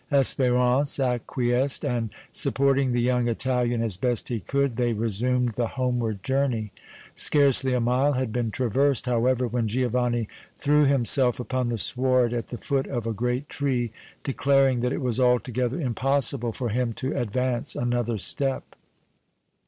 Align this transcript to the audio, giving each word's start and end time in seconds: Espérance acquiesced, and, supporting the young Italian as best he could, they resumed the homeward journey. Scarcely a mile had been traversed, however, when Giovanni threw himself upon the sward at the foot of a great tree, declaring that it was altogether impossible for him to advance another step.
Espérance 0.11 0.99
acquiesced, 0.99 1.85
and, 1.85 2.11
supporting 2.31 2.91
the 2.91 3.03
young 3.03 3.27
Italian 3.27 3.83
as 3.83 3.97
best 3.97 4.29
he 4.29 4.39
could, 4.39 4.71
they 4.71 4.93
resumed 4.93 5.51
the 5.51 5.67
homeward 5.77 6.23
journey. 6.23 6.71
Scarcely 7.13 7.75
a 7.75 7.79
mile 7.79 8.13
had 8.13 8.33
been 8.33 8.49
traversed, 8.49 9.05
however, 9.05 9.47
when 9.47 9.67
Giovanni 9.67 10.27
threw 10.57 10.85
himself 10.85 11.39
upon 11.39 11.69
the 11.69 11.77
sward 11.77 12.33
at 12.33 12.47
the 12.47 12.57
foot 12.57 12.87
of 12.87 13.05
a 13.05 13.13
great 13.13 13.47
tree, 13.47 13.91
declaring 14.23 14.79
that 14.79 14.91
it 14.91 15.01
was 15.03 15.19
altogether 15.19 15.79
impossible 15.79 16.51
for 16.51 16.69
him 16.69 16.93
to 16.93 17.15
advance 17.15 17.75
another 17.75 18.17
step. 18.17 18.75